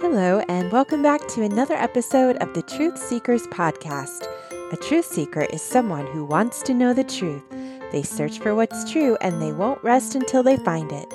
Hello, 0.00 0.40
and 0.48 0.70
welcome 0.70 1.02
back 1.02 1.26
to 1.26 1.42
another 1.42 1.74
episode 1.74 2.36
of 2.36 2.54
the 2.54 2.62
Truth 2.62 2.98
Seekers 2.98 3.48
Podcast. 3.48 4.28
A 4.72 4.76
truth 4.76 5.04
seeker 5.04 5.42
is 5.52 5.60
someone 5.60 6.06
who 6.06 6.24
wants 6.24 6.62
to 6.62 6.72
know 6.72 6.94
the 6.94 7.02
truth. 7.02 7.42
They 7.90 8.04
search 8.04 8.38
for 8.38 8.54
what's 8.54 8.88
true 8.88 9.18
and 9.20 9.42
they 9.42 9.50
won't 9.50 9.82
rest 9.82 10.14
until 10.14 10.44
they 10.44 10.56
find 10.58 10.92
it. 10.92 11.12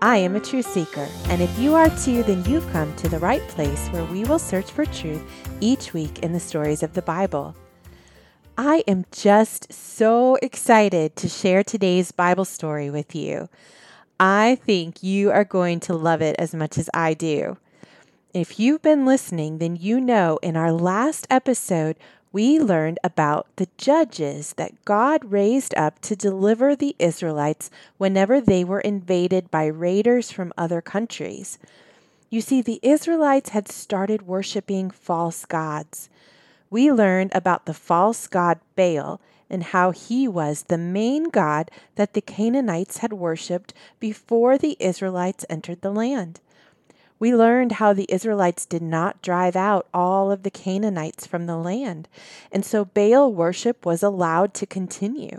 I 0.00 0.16
am 0.16 0.34
a 0.34 0.40
truth 0.40 0.64
seeker, 0.64 1.06
and 1.28 1.42
if 1.42 1.58
you 1.58 1.74
are 1.74 1.90
too, 1.90 2.22
then 2.22 2.42
you've 2.46 2.66
come 2.72 2.96
to 2.96 3.08
the 3.10 3.18
right 3.18 3.46
place 3.48 3.88
where 3.88 4.06
we 4.06 4.24
will 4.24 4.38
search 4.38 4.70
for 4.70 4.86
truth 4.86 5.22
each 5.60 5.92
week 5.92 6.20
in 6.20 6.32
the 6.32 6.40
stories 6.40 6.82
of 6.82 6.94
the 6.94 7.02
Bible. 7.02 7.54
I 8.56 8.82
am 8.88 9.04
just 9.12 9.70
so 9.70 10.36
excited 10.36 11.16
to 11.16 11.28
share 11.28 11.62
today's 11.62 12.12
Bible 12.12 12.46
story 12.46 12.88
with 12.88 13.14
you. 13.14 13.50
I 14.18 14.54
think 14.64 15.02
you 15.02 15.30
are 15.30 15.44
going 15.44 15.80
to 15.80 15.94
love 15.94 16.22
it 16.22 16.36
as 16.38 16.54
much 16.54 16.78
as 16.78 16.88
I 16.94 17.12
do. 17.12 17.58
If 18.34 18.58
you've 18.58 18.80
been 18.80 19.04
listening, 19.04 19.58
then 19.58 19.76
you 19.76 20.00
know 20.00 20.38
in 20.42 20.56
our 20.56 20.72
last 20.72 21.26
episode, 21.28 21.96
we 22.32 22.58
learned 22.58 22.98
about 23.04 23.46
the 23.56 23.68
judges 23.76 24.54
that 24.54 24.86
God 24.86 25.30
raised 25.30 25.74
up 25.74 26.00
to 26.00 26.16
deliver 26.16 26.74
the 26.74 26.96
Israelites 26.98 27.70
whenever 27.98 28.40
they 28.40 28.64
were 28.64 28.80
invaded 28.80 29.50
by 29.50 29.66
raiders 29.66 30.30
from 30.30 30.50
other 30.56 30.80
countries. 30.80 31.58
You 32.30 32.40
see, 32.40 32.62
the 32.62 32.80
Israelites 32.82 33.50
had 33.50 33.70
started 33.70 34.26
worshiping 34.26 34.90
false 34.90 35.44
gods. 35.44 36.08
We 36.70 36.90
learned 36.90 37.32
about 37.34 37.66
the 37.66 37.74
false 37.74 38.26
god 38.28 38.60
Baal 38.74 39.20
and 39.50 39.62
how 39.62 39.90
he 39.90 40.26
was 40.26 40.62
the 40.62 40.78
main 40.78 41.24
god 41.24 41.70
that 41.96 42.14
the 42.14 42.22
Canaanites 42.22 42.96
had 42.98 43.12
worshiped 43.12 43.74
before 44.00 44.56
the 44.56 44.78
Israelites 44.80 45.44
entered 45.50 45.82
the 45.82 45.92
land. 45.92 46.40
We 47.22 47.36
learned 47.36 47.70
how 47.78 47.92
the 47.92 48.12
Israelites 48.12 48.66
did 48.66 48.82
not 48.82 49.22
drive 49.22 49.54
out 49.54 49.86
all 49.94 50.32
of 50.32 50.42
the 50.42 50.50
Canaanites 50.50 51.24
from 51.24 51.46
the 51.46 51.56
land, 51.56 52.08
and 52.50 52.64
so 52.64 52.84
Baal 52.84 53.32
worship 53.32 53.86
was 53.86 54.02
allowed 54.02 54.54
to 54.54 54.66
continue. 54.66 55.38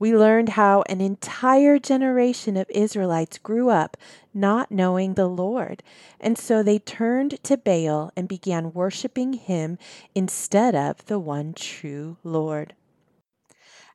We 0.00 0.16
learned 0.16 0.48
how 0.48 0.82
an 0.88 1.00
entire 1.00 1.78
generation 1.78 2.56
of 2.56 2.68
Israelites 2.70 3.38
grew 3.38 3.68
up 3.70 3.96
not 4.34 4.72
knowing 4.72 5.14
the 5.14 5.28
Lord, 5.28 5.84
and 6.18 6.36
so 6.36 6.64
they 6.64 6.80
turned 6.80 7.44
to 7.44 7.56
Baal 7.56 8.10
and 8.16 8.26
began 8.26 8.72
worshiping 8.72 9.34
him 9.34 9.78
instead 10.16 10.74
of 10.74 11.06
the 11.06 11.20
one 11.20 11.54
true 11.54 12.16
Lord. 12.24 12.74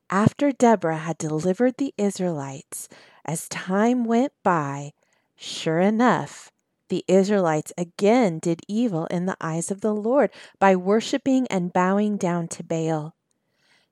After 0.10 0.54
Deborah 0.54 1.00
had 1.00 1.18
delivered 1.18 1.76
the 1.76 1.94
Israelites, 1.98 2.88
as 3.26 3.50
time 3.50 4.06
went 4.06 4.32
by, 4.42 4.94
sure 5.36 5.82
enough, 5.82 6.53
the 6.94 7.04
Israelites 7.08 7.74
again 7.76 8.38
did 8.38 8.62
evil 8.68 9.08
in 9.08 9.26
the 9.26 9.36
eyes 9.42 9.72
of 9.72 9.82
the 9.82 9.96
Lord 9.96 10.30
by 10.60 10.76
worshiping 10.76 11.48
and 11.48 11.74
bowing 11.74 12.18
down 12.18 12.48
to 12.50 12.64
Baal. 12.64 13.16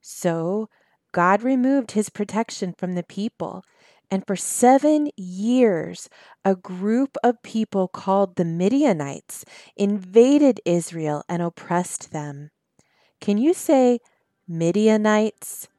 So 0.02 0.70
God 1.12 1.42
removed 1.42 1.94
his 1.94 2.10
protection 2.12 2.76
from 2.78 2.94
the 2.94 3.02
people, 3.02 3.64
and 4.12 4.24
for 4.28 4.36
seven 4.36 5.10
years, 5.18 6.10
a 6.46 6.56
group 6.56 7.18
of 7.24 7.42
people 7.42 7.88
called 7.88 8.36
the 8.36 8.46
Midianites 8.46 9.46
invaded 9.76 10.62
Israel 10.64 11.24
and 11.28 11.42
oppressed 11.42 12.12
them. 12.12 12.52
Can 13.20 13.40
you 13.40 13.56
say 13.56 13.98
Midianites? 14.48 15.70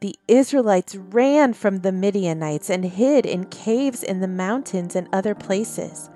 The 0.00 0.16
Israelites 0.28 0.94
ran 0.94 1.54
from 1.54 1.80
the 1.80 1.90
Midianites 1.90 2.70
and 2.70 2.84
hid 2.84 3.26
in 3.26 3.46
caves 3.46 4.04
in 4.04 4.20
the 4.20 4.28
mountains 4.28 4.94
and 4.94 5.08
other 5.12 5.34
places. 5.34 6.08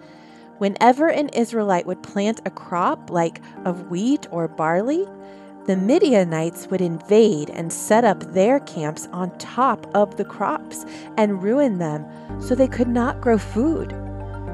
Whenever 0.58 1.08
an 1.08 1.30
Israelite 1.30 1.84
would 1.86 2.00
plant 2.00 2.41
a 2.47 2.50
crop 2.50 3.11
like 3.11 3.40
of 3.64 3.90
wheat 3.90 4.29
or 4.30 4.46
barley, 4.46 5.05
the 5.67 5.74
Midianites 5.74 6.68
would 6.68 6.80
invade 6.80 7.51
and 7.51 7.73
set 7.73 8.05
up 8.05 8.20
their 8.33 8.61
camps 8.61 9.08
on 9.12 9.36
top 9.39 9.90
of 9.96 10.17
the 10.17 10.24
crops 10.24 10.86
and 11.17 11.42
ruin 11.42 11.78
them 11.78 12.07
so 12.40 12.55
they 12.55 12.68
could 12.68 12.86
not 12.86 13.20
grow 13.20 13.36
food. 13.36 13.92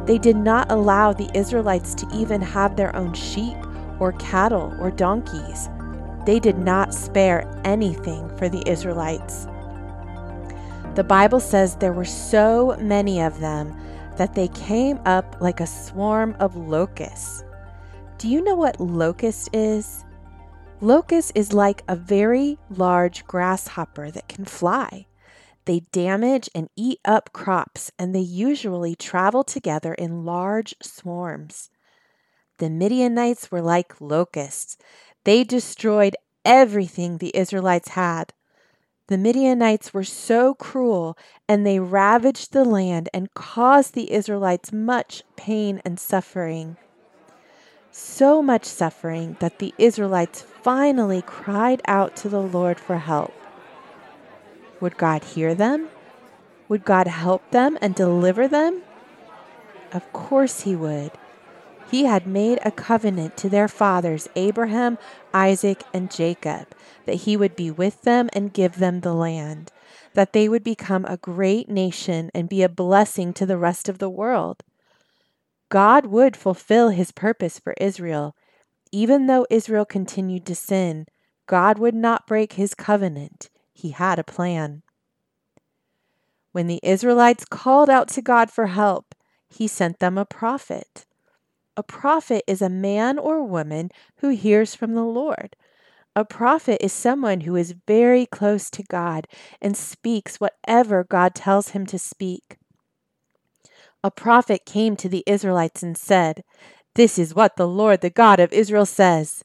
They 0.07 0.17
did 0.17 0.37
not 0.37 0.73
allow 0.73 1.13
the 1.13 1.31
Israelites 1.37 1.95
to 1.97 2.09
even 2.15 2.41
have 2.41 2.77
their 2.77 2.97
own 2.97 3.13
sheep 3.13 3.59
or 4.01 4.13
cattle 4.13 4.75
or 4.81 4.91
donkeys. 4.91 5.69
They 6.29 6.39
did 6.39 6.59
not 6.59 6.93
spare 6.93 7.51
anything 7.65 8.29
for 8.37 8.51
the 8.51 8.63
Israelites. 8.71 9.47
The 10.95 11.03
Bible 11.03 11.41
says 11.41 11.77
there 11.77 11.95
were 11.95 12.05
so 12.05 12.77
many 12.79 13.23
of 13.23 13.41
them 13.41 13.75
that 14.19 14.35
they 14.35 14.49
came 14.49 15.01
up 15.07 15.39
like 15.41 15.59
a 15.59 15.67
swarm 15.67 16.37
of 16.39 16.55
locusts. 16.55 17.45
Do 18.19 18.29
you 18.29 18.43
know 18.43 18.57
what 18.57 18.79
locust 18.79 19.49
is? 19.55 20.05
Locust 20.83 21.33
is 21.35 21.55
like 21.55 21.83
a 21.89 21.97
very 21.97 22.59
large 22.69 23.27
grasshopper 23.27 24.11
that 24.11 24.29
can 24.29 24.45
fly. 24.45 25.07
They 25.65 25.81
damage 25.93 26.51
and 26.55 26.69
eat 26.77 26.99
up 27.07 27.33
crops, 27.33 27.91
and 27.99 28.15
they 28.15 28.21
usually 28.21 28.95
travel 28.95 29.45
together 29.45 29.95
in 29.95 30.27
large 30.27 30.75
swarms. 30.83 31.71
The 32.59 32.69
Midianites 32.69 33.53
were 33.53 33.63
like 33.63 34.01
locusts. 34.01 34.77
They 35.29 35.45
destroyed 35.45 36.17
everything 36.43 37.19
the 37.19 37.37
Israelites 37.37 37.91
had. 37.91 38.33
The 39.09 39.19
Midianites 39.19 39.93
were 39.93 40.03
so 40.03 40.55
cruel, 40.55 41.19
and 41.47 41.67
they 41.67 41.79
ravaged 41.79 42.55
the 42.55 42.65
land 42.65 43.11
and 43.13 43.35
caused 43.35 43.93
the 43.93 44.11
Israelites 44.11 44.73
much 44.73 45.23
pain 45.37 45.83
and 45.85 46.01
suffering. 46.01 46.79
So 47.91 48.41
much 48.41 48.65
suffering 48.65 49.37
that 49.41 49.59
the 49.59 49.75
Israelites 49.77 50.41
finally 50.41 51.21
cried 51.21 51.83
out 51.87 52.17
to 52.17 52.31
the 52.31 52.41
Lord 52.41 52.81
for 52.81 52.97
help. 52.97 53.35
Would 54.81 54.97
God 54.97 55.25
hear 55.25 55.55
them? 55.55 55.91
Would 56.71 56.87
God 56.87 57.07
help 57.07 57.51
them 57.51 57.77
and 57.83 57.95
deliver 57.95 58.49
them? 58.49 58.81
Of 59.93 60.11
course 60.15 60.63
He 60.63 60.75
would. 60.75 61.11
He 61.91 62.05
had 62.05 62.27
made 62.27 62.59
a 62.65 62.71
covenant 62.71 63.37
to 63.39 63.49
their 63.49 63.67
fathers, 63.67 64.29
Abraham, 64.37 64.99
Isaac, 65.33 65.83
and 65.95 66.11
Jacob, 66.11 66.67
that 67.07 67.23
he 67.23 67.37
would 67.37 67.57
be 67.57 67.71
with 67.71 68.03
them 68.03 68.29
and 68.35 68.53
give 68.53 68.77
them 68.77 69.01
the 69.01 69.15
land, 69.15 69.73
that 70.13 70.35
they 70.35 70.49
would 70.49 70.63
become 70.63 71.07
a 71.07 71.17
great 71.17 71.71
nation 71.71 72.31
and 72.35 72.49
be 72.49 72.63
a 72.63 72.69
blessing 72.69 73.33
to 73.35 73.47
the 73.47 73.57
rest 73.57 73.89
of 73.89 73.99
the 73.99 74.11
world. 74.11 74.63
God 75.71 76.07
would 76.07 76.37
fulfill 76.37 76.91
his 76.91 77.11
purpose 77.11 77.59
for 77.59 77.75
Israel. 77.81 78.37
Even 78.93 79.27
though 79.27 79.47
Israel 79.51 79.85
continued 79.85 80.47
to 80.47 80.55
sin, 80.55 81.07
God 81.47 81.79
would 81.79 81.95
not 81.95 82.27
break 82.27 82.55
his 82.55 82.75
covenant. 82.75 83.49
He 83.73 83.91
had 83.91 84.19
a 84.19 84.25
plan. 84.25 84.83
When 86.53 86.67
the 86.67 86.81
Israelites 86.83 87.45
called 87.45 87.89
out 87.89 88.09
to 88.09 88.23
God 88.23 88.51
for 88.51 88.67
help, 88.67 89.15
he 89.49 89.67
sent 89.67 89.99
them 89.99 90.19
a 90.19 90.25
prophet. 90.25 91.07
A 91.79 91.83
prophet 91.85 92.43
is 92.49 92.61
a 92.61 92.69
man 92.69 93.21
or 93.21 93.45
woman 93.45 93.93
who 94.17 94.31
hears 94.31 94.75
from 94.75 94.95
the 94.97 95.05
Lord. 95.05 95.55
A 96.17 96.25
prophet 96.25 96.85
is 96.85 96.93
someone 96.93 97.43
who 97.43 97.55
is 97.55 97.77
very 97.87 98.27
close 98.27 98.69
to 98.71 98.83
God 98.83 99.29
and 99.63 99.77
speaks 99.77 100.41
whatever 100.41 101.05
God 101.05 101.37
tells 101.37 101.69
him 101.69 101.87
to 101.87 101.97
speak. 101.97 102.57
A 104.03 104.11
prophet 104.11 104.67
came 104.67 104.97
to 104.97 105.09
the 105.09 105.23
Israelites 105.25 105.81
and 105.85 105.97
said, 105.97 106.43
This 106.97 107.17
is 107.17 107.37
what 107.37 107.55
the 107.55 107.69
Lord, 107.69 108.01
the 108.01 108.11
God 108.11 108.41
of 108.41 108.53
Israel, 108.53 108.85
says 108.85 109.45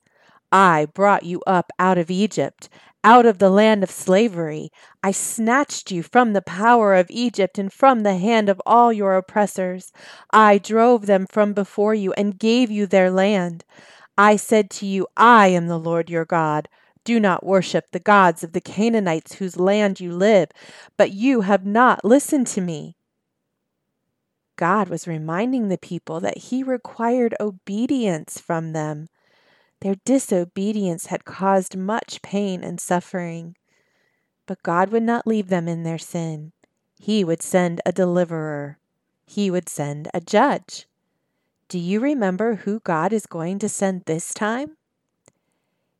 I 0.52 0.88
brought 0.92 1.22
you 1.26 1.44
up 1.46 1.72
out 1.78 2.00
of 2.00 2.10
Egypt, 2.10 2.68
out 3.03 3.25
of 3.25 3.40
the 3.40 3.50
land 3.50 3.84
of 3.84 3.91
slavery. 3.91 4.72
I 5.03 5.12
snatched 5.12 5.91
you 5.91 6.03
from 6.03 6.34
the 6.34 6.41
power 6.41 6.96
of 6.96 7.08
Egypt 7.09 7.58
and 7.58 7.72
from 7.72 8.02
the 8.02 8.17
hand 8.17 8.50
of 8.50 8.61
all 8.66 8.94
your 8.94 9.16
oppressors. 9.16 9.91
I 10.32 10.58
drove 10.58 11.05
them 11.05 11.26
from 11.28 11.53
before 11.53 11.94
you 11.94 12.14
and 12.14 12.40
gave 12.40 12.72
you 12.72 12.88
their 12.88 13.11
land. 13.11 13.66
I 14.17 14.35
said 14.35 14.70
to 14.72 14.85
you, 14.85 15.08
I 15.17 15.47
am 15.47 15.67
the 15.67 15.79
Lord 15.79 16.09
your 16.09 16.26
God. 16.26 16.70
Do 17.03 17.20
not 17.20 17.46
worship 17.46 17.91
the 17.91 18.00
gods 18.00 18.44
of 18.44 18.53
the 18.53 18.61
Canaanites 18.61 19.35
whose 19.35 19.58
land 19.58 20.00
you 20.00 20.14
live, 20.14 20.50
but 20.96 21.11
you 21.11 21.41
have 21.41 21.66
not 21.66 22.05
listened 22.05 22.47
to 22.47 22.61
me. 22.61 22.96
God 24.55 24.88
was 24.88 25.08
reminding 25.08 25.67
the 25.67 25.78
people 25.78 26.20
that 26.22 26.38
He 26.38 26.64
required 26.64 27.35
obedience 27.40 28.40
from 28.40 28.72
them. 28.72 29.08
Their 29.84 29.96
disobedience 30.06 31.08
had 31.08 31.26
caused 31.26 31.76
much 31.76 32.22
pain 32.22 32.64
and 32.64 32.80
suffering. 32.80 33.58
But 34.46 34.64
God 34.64 34.91
would 34.91 35.03
not 35.03 35.28
leave 35.28 35.50
them 35.50 35.68
in 35.68 35.84
their 35.84 35.97
sin. 35.97 36.53
He 36.97 37.26
would 37.26 37.41
send 37.41 37.82
a 37.85 37.91
deliverer, 37.91 38.80
He 39.26 39.52
would 39.52 39.68
send 39.68 40.08
a 40.14 40.22
judge. 40.22 40.88
Do 41.68 41.78
you 41.78 42.00
remember 42.00 42.56
who 42.56 42.80
God 42.80 43.12
is 43.12 43.26
going 43.26 43.59
to 43.59 43.68
send 43.68 44.06
this 44.06 44.34
time? 44.34 44.78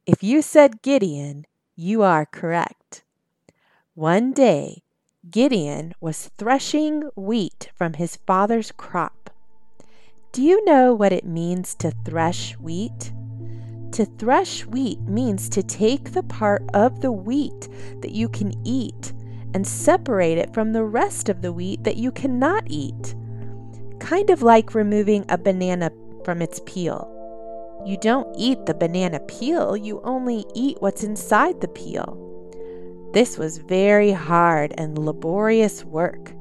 If 0.06 0.24
you 0.24 0.41
said 0.41 0.81
Gideon, 0.81 1.45
you 1.75 2.03
are 2.03 2.25
correct. 2.25 3.03
One 3.95 4.31
day, 4.31 4.83
Gideon 5.29 5.94
was 6.00 6.31
threshing 6.38 7.09
wheat 7.18 7.69
from 7.75 7.94
his 7.95 8.15
father's 8.15 8.71
crop. 8.71 9.29
Do 10.31 10.41
you 10.41 10.63
know 10.63 10.94
what 10.94 11.12
it 11.12 11.25
means 11.25 11.75
to 11.75 11.91
thresh 12.06 12.53
wheat? 12.53 13.12
To 13.93 14.05
thresh 14.05 14.65
wheat 14.65 14.99
means 15.01 15.47
to 15.49 15.61
take 15.61 16.13
the 16.13 16.23
part 16.23 16.63
of 16.73 17.01
the 17.01 17.11
wheat 17.11 17.69
that 18.01 18.09
you 18.09 18.27
can 18.27 18.51
eat 18.65 19.13
and 19.53 19.67
separate 19.67 20.39
it 20.39 20.51
from 20.51 20.73
the 20.73 20.83
rest 20.83 21.29
of 21.29 21.43
the 21.43 21.53
wheat 21.53 21.83
that 21.83 21.97
you 21.97 22.11
cannot 22.11 22.63
eat. 22.65 23.13
Kind 23.99 24.31
of 24.31 24.41
like 24.41 24.73
removing 24.73 25.25
a 25.29 25.37
banana 25.37 25.91
from 26.25 26.41
its 26.41 26.59
peel. 26.65 27.07
You 27.85 27.97
don't 27.97 28.33
eat 28.35 28.65
the 28.65 28.73
banana 28.73 29.19
peel, 29.19 29.77
you 29.77 30.01
only 30.03 30.43
eat 30.55 30.77
what's 30.79 31.03
inside 31.03 31.61
the 31.61 31.67
peel. 31.67 32.17
This 33.13 33.37
was 33.37 33.59
very 33.59 34.11
hard 34.11 34.73
and 34.75 34.97
laborious 34.97 35.85
work. 35.85 36.33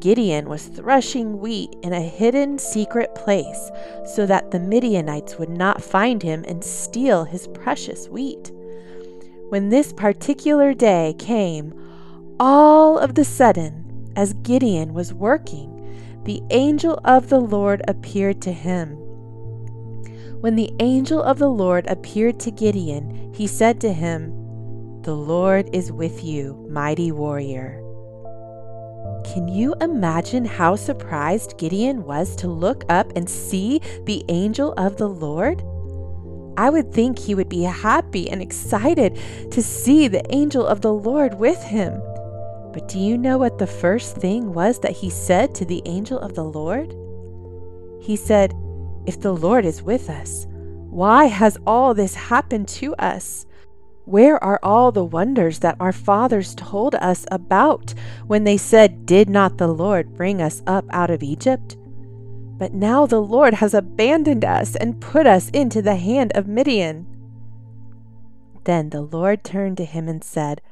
Gideon 0.00 0.48
was 0.48 0.66
threshing 0.66 1.38
wheat 1.38 1.74
in 1.82 1.92
a 1.92 2.00
hidden 2.00 2.58
secret 2.58 3.14
place 3.14 3.70
so 4.06 4.26
that 4.26 4.50
the 4.50 4.60
Midianites 4.60 5.38
would 5.38 5.48
not 5.48 5.82
find 5.82 6.22
him 6.22 6.44
and 6.46 6.62
steal 6.62 7.24
his 7.24 7.48
precious 7.48 8.08
wheat. 8.08 8.52
When 9.48 9.70
this 9.70 9.92
particular 9.92 10.74
day 10.74 11.14
came, 11.18 11.74
all 12.38 12.98
of 12.98 13.14
the 13.14 13.24
sudden, 13.24 14.12
as 14.14 14.34
Gideon 14.34 14.94
was 14.94 15.14
working, 15.14 15.74
the 16.24 16.42
angel 16.50 17.00
of 17.04 17.28
the 17.28 17.40
Lord 17.40 17.82
appeared 17.88 18.40
to 18.42 18.52
him. 18.52 18.90
When 20.40 20.54
the 20.54 20.70
angel 20.78 21.22
of 21.22 21.38
the 21.38 21.48
Lord 21.48 21.86
appeared 21.88 22.38
to 22.40 22.50
Gideon, 22.52 23.32
he 23.34 23.46
said 23.46 23.80
to 23.80 23.92
him, 23.92 24.30
The 25.02 25.16
Lord 25.16 25.68
is 25.72 25.90
with 25.90 26.22
you, 26.22 26.66
mighty 26.70 27.10
warrior. 27.10 27.82
Can 29.32 29.46
you 29.46 29.74
imagine 29.82 30.46
how 30.46 30.74
surprised 30.74 31.58
Gideon 31.58 32.04
was 32.04 32.34
to 32.36 32.48
look 32.48 32.84
up 32.88 33.12
and 33.14 33.28
see 33.28 33.80
the 34.04 34.24
angel 34.28 34.72
of 34.78 34.96
the 34.96 35.08
Lord? 35.08 35.62
I 36.56 36.70
would 36.70 36.92
think 36.92 37.18
he 37.18 37.34
would 37.34 37.50
be 37.50 37.62
happy 37.62 38.30
and 38.30 38.40
excited 38.40 39.18
to 39.50 39.62
see 39.62 40.08
the 40.08 40.24
angel 40.34 40.66
of 40.66 40.80
the 40.80 40.94
Lord 40.94 41.34
with 41.34 41.62
him. 41.62 42.00
But 42.72 42.88
do 42.88 42.98
you 42.98 43.18
know 43.18 43.36
what 43.36 43.58
the 43.58 43.66
first 43.66 44.16
thing 44.16 44.54
was 44.54 44.80
that 44.80 44.92
he 44.92 45.10
said 45.10 45.54
to 45.56 45.66
the 45.66 45.82
angel 45.84 46.18
of 46.18 46.34
the 46.34 46.44
Lord? 46.44 46.94
He 48.00 48.16
said, 48.16 48.54
If 49.06 49.20
the 49.20 49.32
Lord 49.32 49.66
is 49.66 49.82
with 49.82 50.08
us, 50.08 50.46
why 50.88 51.26
has 51.26 51.58
all 51.66 51.92
this 51.92 52.14
happened 52.14 52.68
to 52.68 52.94
us? 52.94 53.44
Where 54.08 54.42
are 54.42 54.58
all 54.62 54.90
the 54.90 55.04
wonders 55.04 55.58
that 55.58 55.76
our 55.78 55.92
fathers 55.92 56.54
told 56.54 56.94
us 56.94 57.26
about 57.30 57.92
when 58.26 58.44
they 58.44 58.56
said, 58.56 59.04
Did 59.04 59.28
not 59.28 59.58
the 59.58 59.68
Lord 59.68 60.14
bring 60.14 60.40
us 60.40 60.62
up 60.66 60.86
out 60.88 61.10
of 61.10 61.22
Egypt? 61.22 61.76
But 62.56 62.72
now 62.72 63.04
the 63.04 63.20
Lord 63.20 63.52
has 63.52 63.74
abandoned 63.74 64.46
us 64.46 64.74
and 64.76 64.98
put 64.98 65.26
us 65.26 65.50
into 65.50 65.82
the 65.82 65.96
hand 65.96 66.32
of 66.34 66.48
Midian. 66.48 67.06
Then 68.64 68.88
the 68.88 69.02
Lord 69.02 69.44
turned 69.44 69.76
to 69.76 69.84
him 69.84 70.08
and 70.08 70.24
said, 70.24 70.62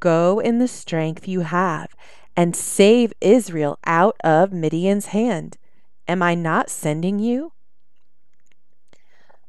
Go 0.00 0.40
in 0.40 0.58
the 0.58 0.66
strength 0.66 1.28
you 1.28 1.42
have 1.42 1.94
and 2.34 2.56
save 2.56 3.12
Israel 3.20 3.78
out 3.84 4.16
of 4.24 4.52
Midian's 4.52 5.06
hand. 5.06 5.56
Am 6.08 6.20
I 6.20 6.34
not 6.34 6.68
sending 6.68 7.20
you? 7.20 7.52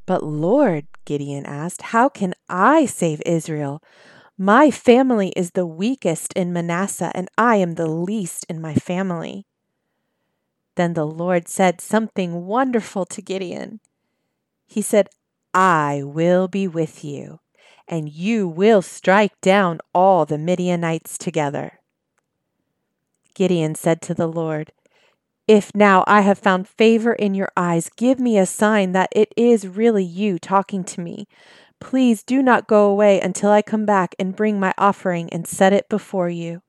But 0.06 0.24
Lord, 0.24 0.86
Gideon 1.06 1.46
asked, 1.46 1.82
how 1.82 2.10
can 2.10 2.34
I 2.50 2.86
save 2.86 3.22
Israel? 3.26 3.82
My 4.38 4.72
family 4.72 5.32
is 5.36 5.52
the 5.52 5.66
weakest 5.66 6.34
in 6.34 6.52
Manasseh, 6.52 7.12
and 7.14 7.30
I 7.38 7.58
am 7.58 7.76
the 7.76 7.88
least 7.88 8.46
in 8.50 8.60
my 8.60 8.76
family. 8.76 9.46
Then 10.76 10.94
the 10.94 11.06
Lord 11.06 11.48
said 11.48 11.80
something 11.80 12.46
wonderful 12.46 13.06
to 13.06 13.22
Gideon. 13.22 13.80
He 14.66 14.82
said, 14.82 15.10
I 15.54 16.02
will 16.04 16.48
be 16.48 16.68
with 16.68 17.04
you, 17.04 17.40
and 17.88 18.10
you 18.10 18.48
will 18.48 18.82
strike 18.82 19.40
down 19.40 19.80
all 19.94 20.26
the 20.26 20.40
Midianites 20.40 21.18
together. 21.18 21.80
Gideon 23.36 23.76
said 23.76 24.02
to 24.02 24.14
the 24.14 24.28
Lord, 24.28 24.72
if 25.54 25.70
now 25.76 26.04
I 26.08 26.22
have 26.22 26.40
found 26.40 26.68
favor 26.68 27.14
in 27.14 27.36
your 27.36 27.52
eyes, 27.56 27.92
give 27.96 28.20
me 28.20 28.40
a 28.40 28.46
sign 28.48 28.92
that 28.94 29.10
it 29.16 29.32
is 29.38 29.68
really 29.68 30.04
you 30.04 30.40
talking 30.40 30.84
to 30.86 31.00
me. 31.00 31.28
Please 31.80 32.24
do 32.24 32.42
not 32.42 32.66
go 32.66 32.90
away 32.90 33.22
until 33.22 33.52
I 33.52 33.62
come 33.62 33.86
back 33.86 34.16
and 34.18 34.36
bring 34.36 34.60
my 34.60 34.74
offering 34.80 35.30
and 35.30 35.46
set 35.46 35.72
it 35.72 35.90
before 35.90 36.28
you. 36.28 36.64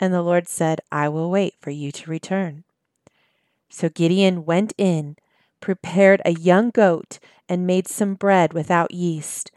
And 0.00 0.12
the 0.12 0.22
Lord 0.22 0.48
said, 0.48 0.80
I 0.90 1.08
will 1.08 1.30
wait 1.30 1.54
for 1.60 1.70
you 1.70 1.92
to 1.92 2.10
return. 2.10 2.64
So 3.68 3.88
Gideon 3.88 4.44
went 4.44 4.72
in, 4.76 5.14
prepared 5.60 6.20
a 6.24 6.32
young 6.32 6.70
goat, 6.70 7.20
and 7.48 7.68
made 7.68 7.86
some 7.86 8.14
bread 8.14 8.52
without 8.52 8.90
yeast. 8.90 9.52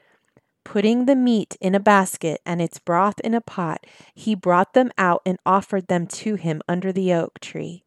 Putting 0.63 1.07
the 1.07 1.15
meat 1.15 1.57
in 1.59 1.73
a 1.73 1.79
basket 1.79 2.41
and 2.45 2.61
its 2.61 2.77
broth 2.77 3.19
in 3.21 3.33
a 3.33 3.41
pot, 3.41 3.87
he 4.13 4.35
brought 4.35 4.75
them 4.75 4.91
out 4.99 5.23
and 5.25 5.39
offered 5.47 5.87
them 5.87 6.05
to 6.05 6.35
him 6.35 6.61
under 6.67 6.91
the 6.91 7.11
oak 7.11 7.39
tree 7.39 7.85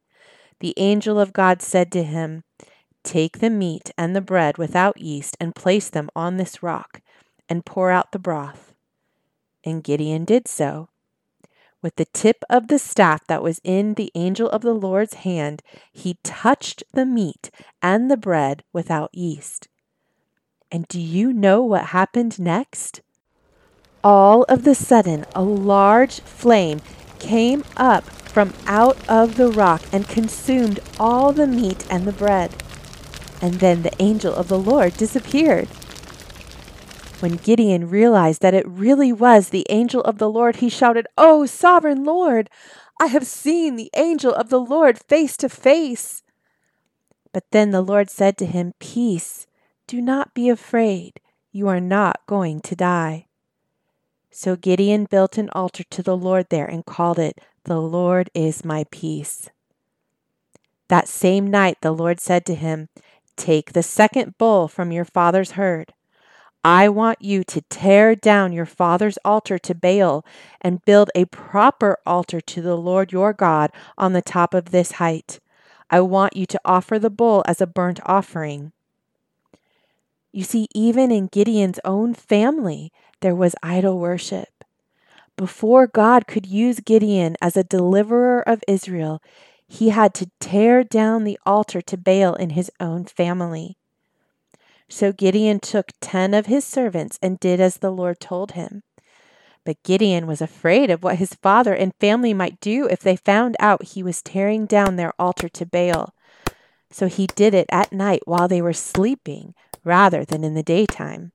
the 0.62 0.74
angel 0.76 1.18
of 1.18 1.32
God 1.32 1.60
said 1.60 1.90
to 1.92 2.04
him, 2.04 2.44
Take 3.02 3.40
the 3.40 3.50
meat 3.50 3.90
and 3.98 4.14
the 4.14 4.20
bread 4.20 4.58
without 4.58 5.00
yeast 5.00 5.36
and 5.40 5.56
place 5.56 5.90
them 5.90 6.08
on 6.14 6.36
this 6.36 6.62
rock, 6.62 7.00
and 7.48 7.66
pour 7.66 7.90
out 7.90 8.12
the 8.12 8.20
broth. 8.20 8.72
And 9.64 9.82
Gideon 9.82 10.24
did 10.24 10.46
so. 10.46 10.88
With 11.82 11.96
the 11.96 12.04
tip 12.04 12.44
of 12.48 12.68
the 12.68 12.78
staff 12.78 13.26
that 13.26 13.42
was 13.42 13.60
in 13.64 13.94
the 13.94 14.12
angel 14.14 14.48
of 14.50 14.62
the 14.62 14.72
Lord's 14.72 15.14
hand, 15.14 15.62
he 15.92 16.18
touched 16.22 16.84
the 16.92 17.04
meat 17.04 17.50
and 17.82 18.08
the 18.08 18.16
bread 18.16 18.62
without 18.72 19.12
yeast. 19.12 19.66
And 20.70 20.86
do 20.86 21.00
you 21.00 21.32
know 21.32 21.60
what 21.60 21.86
happened 21.86 22.38
next? 22.38 23.00
All 24.04 24.44
of 24.44 24.62
the 24.62 24.76
sudden, 24.76 25.26
a 25.34 25.42
large 25.42 26.20
flame 26.20 26.80
came 27.18 27.64
up 27.76 28.04
from 28.32 28.54
out 28.66 28.96
of 29.08 29.36
the 29.36 29.50
rock 29.50 29.82
and 29.92 30.08
consumed 30.08 30.80
all 30.98 31.32
the 31.32 31.46
meat 31.46 31.86
and 31.90 32.06
the 32.06 32.12
bread. 32.12 32.50
And 33.42 33.54
then 33.54 33.82
the 33.82 34.02
angel 34.02 34.34
of 34.34 34.48
the 34.48 34.58
Lord 34.58 34.96
disappeared. 34.96 35.68
When 37.20 37.36
Gideon 37.36 37.88
realized 37.88 38.42
that 38.42 38.54
it 38.54 38.66
really 38.66 39.12
was 39.12 39.50
the 39.50 39.66
angel 39.68 40.00
of 40.02 40.18
the 40.18 40.30
Lord, 40.30 40.56
he 40.56 40.68
shouted, 40.68 41.06
Oh, 41.16 41.46
sovereign 41.46 42.04
Lord, 42.04 42.50
I 42.98 43.06
have 43.06 43.26
seen 43.26 43.76
the 43.76 43.90
angel 43.94 44.34
of 44.34 44.48
the 44.48 44.60
Lord 44.60 44.98
face 44.98 45.36
to 45.38 45.48
face. 45.48 46.22
But 47.32 47.44
then 47.50 47.70
the 47.70 47.82
Lord 47.82 48.10
said 48.10 48.36
to 48.38 48.46
him, 48.46 48.74
Peace, 48.78 49.46
do 49.86 50.00
not 50.00 50.34
be 50.34 50.48
afraid. 50.48 51.20
You 51.52 51.68
are 51.68 51.80
not 51.80 52.20
going 52.26 52.60
to 52.62 52.74
die. 52.74 53.26
So 54.30 54.56
Gideon 54.56 55.04
built 55.04 55.36
an 55.36 55.50
altar 55.50 55.84
to 55.90 56.02
the 56.02 56.16
Lord 56.16 56.46
there 56.48 56.66
and 56.66 56.84
called 56.84 57.18
it, 57.18 57.38
The 57.64 57.80
Lord 57.80 58.28
is 58.34 58.64
my 58.64 58.84
peace. 58.90 59.48
That 60.88 61.06
same 61.06 61.46
night 61.46 61.78
the 61.80 61.92
Lord 61.92 62.18
said 62.18 62.44
to 62.46 62.56
him, 62.56 62.88
Take 63.36 63.72
the 63.72 63.84
second 63.84 64.36
bull 64.36 64.66
from 64.66 64.90
your 64.90 65.04
father's 65.04 65.52
herd. 65.52 65.94
I 66.64 66.88
want 66.88 67.22
you 67.22 67.44
to 67.44 67.60
tear 67.62 68.16
down 68.16 68.52
your 68.52 68.66
father's 68.66 69.18
altar 69.24 69.58
to 69.60 69.74
Baal 69.74 70.24
and 70.60 70.84
build 70.84 71.10
a 71.14 71.24
proper 71.26 71.98
altar 72.04 72.40
to 72.40 72.62
the 72.62 72.76
Lord 72.76 73.12
your 73.12 73.32
God 73.32 73.70
on 73.96 74.12
the 74.12 74.22
top 74.22 74.54
of 74.54 74.66
this 74.66 74.92
height. 74.92 75.38
I 75.88 76.00
want 76.00 76.36
you 76.36 76.46
to 76.46 76.60
offer 76.64 76.98
the 76.98 77.10
bull 77.10 77.44
as 77.46 77.60
a 77.60 77.66
burnt 77.66 78.00
offering. 78.06 78.72
You 80.32 80.42
see, 80.44 80.66
even 80.74 81.12
in 81.12 81.26
Gideon's 81.28 81.80
own 81.84 82.14
family, 82.14 82.92
there 83.20 83.34
was 83.36 83.54
idol 83.62 83.98
worship. 83.98 84.61
Before 85.42 85.88
God 85.88 86.28
could 86.28 86.46
use 86.46 86.78
Gideon 86.78 87.34
as 87.42 87.56
a 87.56 87.64
deliverer 87.64 88.48
of 88.48 88.62
Israel, 88.68 89.20
he 89.66 89.88
had 89.88 90.14
to 90.14 90.30
tear 90.38 90.84
down 90.84 91.24
the 91.24 91.36
altar 91.44 91.80
to 91.80 91.96
Baal 91.96 92.36
in 92.36 92.50
his 92.50 92.70
own 92.78 93.06
family. 93.06 93.76
So 94.88 95.10
Gideon 95.10 95.58
took 95.58 95.90
ten 96.00 96.32
of 96.32 96.46
his 96.46 96.64
servants 96.64 97.18
and 97.20 97.40
did 97.40 97.58
as 97.58 97.78
the 97.78 97.90
Lord 97.90 98.20
told 98.20 98.52
him. 98.52 98.84
But 99.64 99.82
Gideon 99.82 100.28
was 100.28 100.40
afraid 100.40 100.90
of 100.90 101.02
what 101.02 101.16
his 101.16 101.34
father 101.34 101.74
and 101.74 101.92
family 101.98 102.32
might 102.32 102.60
do 102.60 102.86
if 102.86 103.00
they 103.00 103.16
found 103.16 103.56
out 103.58 103.82
he 103.82 104.02
was 104.04 104.22
tearing 104.22 104.64
down 104.64 104.94
their 104.94 105.12
altar 105.18 105.48
to 105.48 105.66
Baal. 105.66 106.14
So 106.92 107.08
he 107.08 107.26
did 107.26 107.52
it 107.52 107.66
at 107.68 107.92
night 107.92 108.22
while 108.26 108.46
they 108.46 108.62
were 108.62 108.72
sleeping 108.72 109.56
rather 109.82 110.24
than 110.24 110.44
in 110.44 110.54
the 110.54 110.62
daytime. 110.62 111.32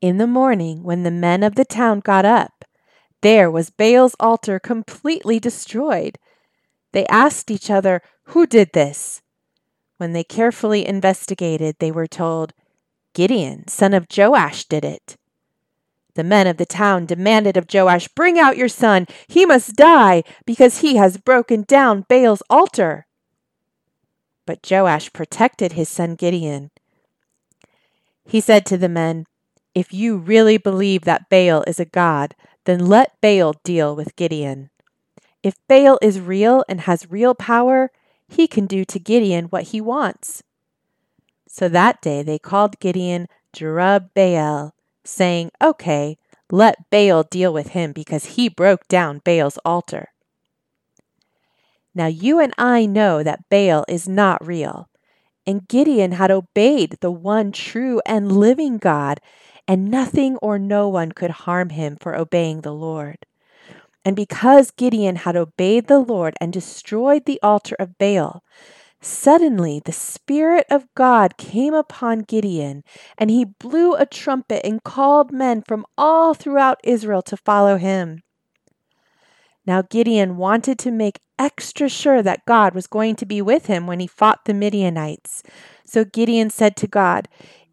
In 0.00 0.18
the 0.18 0.26
morning, 0.28 0.84
when 0.84 1.02
the 1.02 1.10
men 1.10 1.42
of 1.42 1.56
the 1.56 1.64
town 1.64 2.00
got 2.00 2.24
up, 2.24 2.64
there 3.20 3.50
was 3.50 3.70
Baal's 3.70 4.14
altar 4.20 4.60
completely 4.60 5.40
destroyed. 5.40 6.18
They 6.92 7.04
asked 7.06 7.50
each 7.50 7.68
other, 7.68 8.00
Who 8.26 8.46
did 8.46 8.72
this? 8.72 9.22
When 9.96 10.12
they 10.12 10.22
carefully 10.22 10.86
investigated, 10.86 11.76
they 11.80 11.90
were 11.90 12.06
told, 12.06 12.52
Gideon, 13.12 13.66
son 13.66 13.92
of 13.92 14.06
Joash, 14.16 14.66
did 14.66 14.84
it. 14.84 15.16
The 16.14 16.22
men 16.22 16.46
of 16.46 16.58
the 16.58 16.66
town 16.66 17.06
demanded 17.06 17.56
of 17.56 17.66
Joash, 17.72 18.06
Bring 18.08 18.38
out 18.38 18.56
your 18.56 18.68
son. 18.68 19.06
He 19.26 19.44
must 19.44 19.74
die 19.74 20.22
because 20.46 20.78
he 20.78 20.94
has 20.96 21.16
broken 21.16 21.64
down 21.66 22.06
Baal's 22.08 22.42
altar. 22.48 23.06
but 24.46 24.66
Joash 24.68 25.12
protected 25.12 25.72
his 25.72 25.88
son 25.90 26.14
Gideon. 26.14 26.70
He 28.24 28.40
said 28.40 28.64
to 28.66 28.78
the 28.78 28.88
men, 28.88 29.26
If 29.78 29.94
you 29.94 30.16
really 30.16 30.58
believe 30.58 31.02
that 31.02 31.30
Baal 31.30 31.62
is 31.68 31.78
a 31.78 31.84
god, 31.84 32.34
then 32.64 32.86
let 32.86 33.20
Baal 33.20 33.54
deal 33.62 33.94
with 33.94 34.16
Gideon. 34.16 34.70
If 35.40 35.54
Baal 35.68 36.00
is 36.02 36.18
real 36.18 36.64
and 36.68 36.80
has 36.80 37.12
real 37.12 37.32
power, 37.32 37.92
he 38.26 38.48
can 38.48 38.66
do 38.66 38.84
to 38.86 38.98
Gideon 38.98 39.44
what 39.44 39.68
he 39.70 39.80
wants. 39.80 40.42
So 41.46 41.68
that 41.68 42.02
day 42.02 42.24
they 42.24 42.40
called 42.40 42.80
Gideon 42.80 43.28
Jerub 43.54 44.10
Baal, 44.14 44.74
saying, 45.04 45.52
Okay, 45.62 46.18
let 46.50 46.90
Baal 46.90 47.22
deal 47.22 47.52
with 47.52 47.68
him 47.68 47.92
because 47.92 48.34
he 48.34 48.48
broke 48.48 48.88
down 48.88 49.20
Baal's 49.24 49.60
altar. 49.64 50.08
Now 51.94 52.08
you 52.08 52.40
and 52.40 52.52
I 52.58 52.84
know 52.84 53.22
that 53.22 53.48
Baal 53.48 53.84
is 53.86 54.08
not 54.08 54.44
real. 54.44 54.88
And 55.46 55.68
Gideon 55.68 56.12
had 56.12 56.32
obeyed 56.32 56.96
the 57.00 57.12
one 57.12 57.52
true 57.52 58.02
and 58.04 58.32
living 58.32 58.76
God, 58.76 59.20
and 59.68 59.90
nothing 59.90 60.36
or 60.38 60.58
no 60.58 60.88
one 60.88 61.12
could 61.12 61.30
harm 61.30 61.68
him 61.68 61.96
for 62.00 62.16
obeying 62.16 62.62
the 62.62 62.72
Lord. 62.72 63.18
And 64.04 64.16
because 64.16 64.70
Gideon 64.70 65.16
had 65.16 65.36
obeyed 65.36 65.86
the 65.86 65.98
Lord 65.98 66.34
and 66.40 66.50
destroyed 66.50 67.26
the 67.26 67.38
altar 67.42 67.76
of 67.78 67.98
Baal, 67.98 68.42
suddenly 69.02 69.82
the 69.84 69.92
Spirit 69.92 70.66
of 70.70 70.86
God 70.94 71.36
came 71.36 71.74
upon 71.74 72.20
Gideon, 72.20 72.82
and 73.18 73.30
he 73.30 73.44
blew 73.44 73.94
a 73.94 74.06
trumpet 74.06 74.64
and 74.64 74.82
called 74.82 75.30
men 75.30 75.60
from 75.60 75.84
all 75.98 76.32
throughout 76.32 76.80
Israel 76.82 77.20
to 77.22 77.36
follow 77.36 77.76
him. 77.76 78.22
Now 79.66 79.82
Gideon 79.82 80.38
wanted 80.38 80.78
to 80.78 80.90
make 80.90 81.20
extra 81.38 81.90
sure 81.90 82.22
that 82.22 82.46
God 82.46 82.74
was 82.74 82.86
going 82.86 83.14
to 83.16 83.26
be 83.26 83.42
with 83.42 83.66
him 83.66 83.86
when 83.86 84.00
he 84.00 84.06
fought 84.06 84.46
the 84.46 84.54
Midianites. 84.54 85.42
So 85.84 86.04
Gideon 86.04 86.48
said 86.50 86.74
to 86.76 86.86
God, 86.86 87.28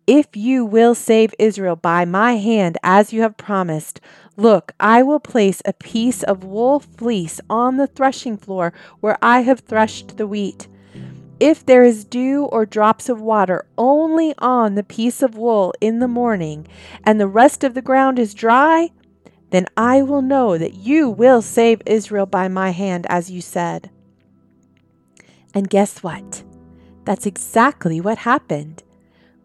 If 0.07 0.35
you 0.35 0.63
will 0.63 0.93
save 0.93 1.33
Israel 1.39 1.75
by 1.75 2.05
my 2.05 2.35
hand, 2.35 2.77
as 2.83 3.11
you 3.11 3.23
have 3.23 3.37
promised, 3.37 3.99
look, 4.37 4.71
I 4.79 5.01
will 5.01 5.19
place 5.19 5.63
a 5.65 5.73
piece 5.73 6.21
of 6.21 6.43
wool 6.43 6.79
fleece 6.79 7.41
on 7.49 7.77
the 7.77 7.87
threshing 7.87 8.37
floor 8.37 8.71
where 8.99 9.17
I 9.19 9.41
have 9.41 9.61
threshed 9.61 10.17
the 10.17 10.27
wheat. 10.27 10.67
If 11.39 11.65
there 11.65 11.83
is 11.83 12.05
dew 12.05 12.45
or 12.45 12.67
drops 12.67 13.09
of 13.09 13.19
water 13.19 13.65
only 13.79 14.35
on 14.37 14.75
the 14.75 14.83
piece 14.83 15.23
of 15.23 15.35
wool 15.35 15.73
in 15.81 15.99
the 15.99 16.07
morning, 16.07 16.67
and 17.03 17.19
the 17.19 17.27
rest 17.27 17.63
of 17.63 17.73
the 17.73 17.81
ground 17.81 18.19
is 18.19 18.35
dry, 18.35 18.91
then 19.49 19.65
I 19.75 20.03
will 20.03 20.21
know 20.21 20.57
that 20.57 20.75
you 20.75 21.09
will 21.09 21.41
save 21.41 21.81
Israel 21.85 22.27
by 22.27 22.47
my 22.47 22.69
hand, 22.69 23.07
as 23.09 23.31
you 23.31 23.41
said. 23.41 23.89
And 25.53 25.67
guess 25.67 26.03
what? 26.03 26.43
That's 27.05 27.25
exactly 27.25 27.99
what 27.99 28.19
happened. 28.19 28.83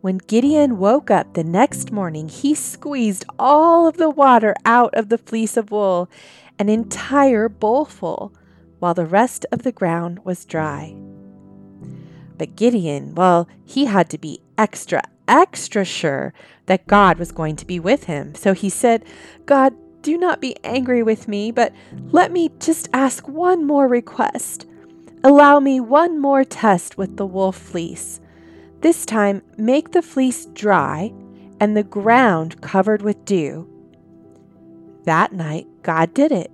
When 0.00 0.16
Gideon 0.16 0.78
woke 0.78 1.11
up 1.11 1.35
the 1.35 1.45
next 1.45 1.92
morning, 1.92 2.30
he 2.30 2.54
squeezed 2.54 3.26
all 3.38 3.87
of 3.87 3.99
the 3.99 4.09
water 4.09 4.54
out 4.64 4.95
of 4.95 5.11
the 5.11 5.19
fleece 5.19 5.59
of 5.59 5.71
wool, 5.71 6.09
an 6.59 6.71
entire 6.71 7.50
bowlful, 7.50 8.33
while 8.78 8.95
the 8.95 9.04
rest 9.04 9.45
of 9.52 9.62
the 9.62 9.73
ground 9.73 10.25
was 10.25 10.47
dry. 10.47 10.97
But 12.38 12.57
Gideon, 12.57 13.14
well, 13.14 13.47
he 13.62 13.85
had 13.85 14.09
to 14.09 14.16
be 14.16 14.40
extra, 14.57 15.02
extra 15.28 15.85
sure 15.85 16.33
that 16.64 16.87
God 16.87 17.19
was 17.19 17.30
going 17.30 17.57
to 17.57 17.66
be 17.66 17.78
with 17.78 18.04
him. 18.04 18.35
So 18.35 18.54
he 18.54 18.71
said, 18.71 19.04
God, 19.45 19.75
do 20.00 20.16
not 20.16 20.40
be 20.40 20.57
angry 20.64 21.02
with 21.02 21.28
me, 21.28 21.50
but 21.50 21.75
let 22.11 22.33
me 22.33 22.50
just 22.59 22.88
ask 22.95 23.28
one 23.28 23.66
more 23.66 23.87
request. 23.87 24.66
Allow 25.23 25.61
me 25.61 25.78
one 25.78 26.19
more 26.19 26.42
test 26.42 26.97
with 26.97 27.19
the 27.19 27.26
wool 27.26 27.52
fleece. 27.52 28.19
This 28.80 29.04
time, 29.04 29.42
make 29.58 29.92
the 29.92 30.02
fleece 30.02 30.46
dry 30.46 31.12
and 31.60 31.76
the 31.76 31.82
ground 31.82 32.60
covered 32.62 33.02
with 33.02 33.25
dew. 33.26 33.68
That 35.04 35.32
night, 35.32 35.66
God 35.82 36.14
did 36.14 36.32
it. 36.32 36.50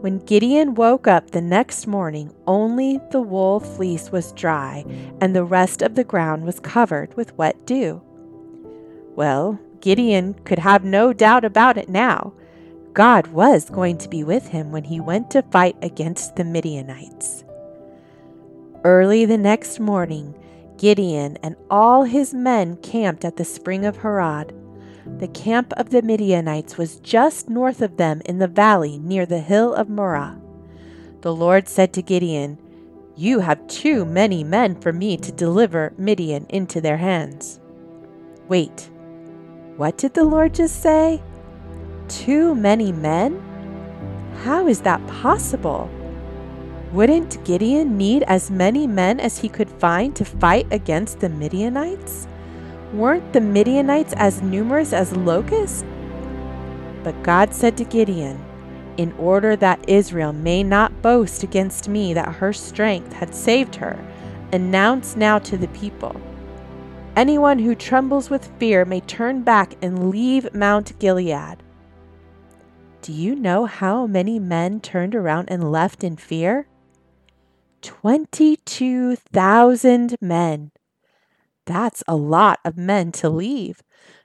When 0.00 0.18
Gideon 0.20 0.74
woke 0.74 1.06
up 1.06 1.30
the 1.30 1.40
next 1.40 1.86
morning, 1.86 2.32
only 2.46 3.00
the 3.10 3.20
wool 3.20 3.60
fleece 3.60 4.10
was 4.10 4.32
dry, 4.32 4.84
and 5.20 5.34
the 5.34 5.44
rest 5.44 5.82
of 5.82 5.94
the 5.94 6.04
ground 6.04 6.44
was 6.44 6.60
covered 6.60 7.14
with 7.16 7.36
wet 7.36 7.66
dew. 7.66 8.00
Well, 9.16 9.58
Gideon 9.80 10.34
could 10.44 10.60
have 10.60 10.84
no 10.84 11.12
doubt 11.12 11.44
about 11.44 11.76
it 11.76 11.88
now. 11.88 12.32
God 12.94 13.26
was 13.28 13.68
going 13.68 13.98
to 13.98 14.08
be 14.08 14.22
with 14.22 14.48
him 14.48 14.70
when 14.70 14.84
he 14.84 15.00
went 15.00 15.30
to 15.32 15.42
fight 15.42 15.76
against 15.82 16.36
the 16.36 16.44
Midianites. 16.44 17.44
Early 18.84 19.24
the 19.24 19.38
next 19.38 19.80
morning, 19.80 20.34
Gideon 20.82 21.38
and 21.44 21.54
all 21.70 22.02
his 22.02 22.34
men 22.34 22.76
camped 22.78 23.24
at 23.24 23.36
the 23.36 23.44
spring 23.44 23.86
of 23.86 23.98
Harod. 23.98 24.52
The 25.18 25.28
camp 25.28 25.72
of 25.76 25.90
the 25.90 26.02
Midianites 26.02 26.76
was 26.76 27.00
just 27.00 27.48
north 27.48 27.80
of 27.80 27.96
them 27.96 28.20
in 28.26 28.38
the 28.38 28.48
valley 28.48 28.98
near 28.98 29.24
the 29.24 29.40
hill 29.40 29.72
of 29.72 29.88
Moreh. 29.88 30.38
The 31.20 31.32
Lord 31.32 31.68
said 31.68 31.92
to 31.92 32.02
Gideon, 32.02 32.58
You 33.16 33.38
have 33.38 33.66
too 33.68 34.04
many 34.04 34.42
men 34.42 34.74
for 34.80 34.92
me 34.92 35.16
to 35.18 35.30
deliver 35.30 35.94
Midian 35.96 36.46
into 36.48 36.80
their 36.80 36.96
hands. 36.96 37.60
Wait, 38.48 38.90
what 39.76 39.96
did 39.96 40.14
the 40.14 40.24
Lord 40.24 40.52
just 40.52 40.82
say? 40.82 41.22
too 42.12 42.54
many 42.54 42.92
men? 42.92 43.40
How 44.44 44.66
is 44.66 44.80
that 44.82 45.04
possible? 45.06 45.88
Wouldn't 46.92 47.42
Gideon 47.44 47.96
need 47.96 48.22
as 48.24 48.50
many 48.50 48.86
men 48.86 49.18
as 49.18 49.38
he 49.38 49.48
could 49.48 49.70
find 49.70 50.14
to 50.14 50.26
fight 50.26 50.66
against 50.70 51.20
the 51.20 51.30
Midianites? 51.30 52.26
Weren't 52.92 53.32
the 53.32 53.40
Midianites 53.40 54.12
as 54.18 54.42
numerous 54.42 54.92
as 54.92 55.16
locusts? 55.16 55.86
But 57.02 57.22
God 57.22 57.54
said 57.54 57.78
to 57.78 57.84
Gideon, 57.84 58.44
In 58.98 59.12
order 59.12 59.56
that 59.56 59.88
Israel 59.88 60.34
may 60.34 60.62
not 60.62 61.00
boast 61.00 61.42
against 61.42 61.88
me 61.88 62.12
that 62.12 62.34
her 62.34 62.52
strength 62.52 63.14
had 63.14 63.34
saved 63.34 63.76
her, 63.76 63.98
announce 64.52 65.16
now 65.16 65.38
to 65.38 65.56
the 65.56 65.68
people. 65.68 66.14
Anyone 67.16 67.58
who 67.58 67.74
trembles 67.74 68.28
with 68.28 68.52
fear 68.58 68.84
may 68.84 69.00
turn 69.00 69.40
back 69.40 69.76
and 69.80 70.10
leave 70.10 70.52
Mount 70.54 70.98
Gilead. 70.98 71.56
Do 73.00 73.14
you 73.14 73.34
know 73.34 73.64
how 73.64 74.06
many 74.06 74.38
men 74.38 74.78
turned 74.78 75.14
around 75.14 75.48
and 75.48 75.72
left 75.72 76.04
in 76.04 76.16
fear? 76.16 76.66
22,000 77.82 80.16
men. 80.20 80.72
That's 81.66 82.02
a 82.08 82.16
lot 82.16 82.58
of 82.64 82.76
men 82.76 83.12
to 83.12 83.28
leave. 83.28 83.82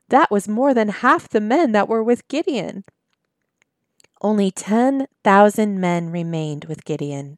That 0.10 0.32
was 0.32 0.48
more 0.48 0.74
than 0.74 0.90
half 0.90 1.28
the 1.28 1.42
men 1.42 1.74
that 1.74 1.90
were 1.90 2.04
with 2.04 2.28
Gideon. 2.28 2.84
Only 4.22 4.52
10,000 4.52 5.80
men 5.80 6.10
remained 6.10 6.66
with 6.66 6.84
Gideon. 6.86 7.38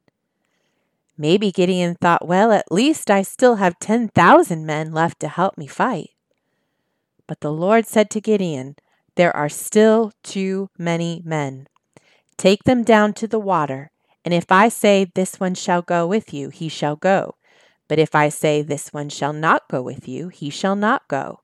Maybe 1.18 1.52
Gideon 1.52 1.96
thought, 1.96 2.26
well, 2.28 2.54
at 2.54 2.72
least 2.72 3.12
I 3.12 3.24
still 3.24 3.56
have 3.56 3.78
10,000 3.80 4.66
men 4.66 4.94
left 4.94 5.20
to 5.20 5.28
help 5.28 5.58
me 5.58 5.68
fight. 5.68 6.12
But 7.28 7.42
the 7.42 7.52
Lord 7.52 7.86
said 7.86 8.10
to 8.12 8.22
Gideon, 8.22 8.78
there 9.16 9.36
are 9.36 9.50
still 9.50 10.14
too 10.24 10.70
many 10.78 11.22
men. 11.26 11.68
Take 12.38 12.64
them 12.64 12.84
down 12.84 13.12
to 13.16 13.28
the 13.28 13.38
water, 13.38 13.92
and 14.30 14.36
if 14.36 14.52
I 14.52 14.70
say, 14.70 15.08
This 15.16 15.40
one 15.40 15.56
shall 15.56 15.82
go 15.82 16.06
with 16.06 16.36
you, 16.36 16.50
he 16.50 16.70
shall 16.70 16.96
go. 16.96 17.34
But 17.88 17.98
if 17.98 18.14
I 18.14 18.30
say, 18.30 18.62
This 18.62 18.94
one 18.94 19.10
shall 19.10 19.34
not 19.34 19.68
go 19.68 19.82
with 19.82 20.08
you, 20.08 20.28
he 20.28 20.52
shall 20.52 20.76
not 20.76 21.08
go. 21.08 21.40